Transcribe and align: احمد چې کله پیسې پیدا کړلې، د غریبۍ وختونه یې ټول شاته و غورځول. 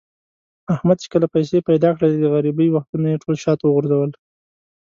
احمد 0.73 0.97
چې 1.03 1.07
کله 1.13 1.25
پیسې 1.35 1.57
پیدا 1.69 1.89
کړلې، 1.97 2.17
د 2.21 2.25
غریبۍ 2.33 2.67
وختونه 2.71 3.05
یې 3.11 3.21
ټول 3.23 3.35
شاته 3.43 3.63
و 3.65 3.73
غورځول. 3.75 4.11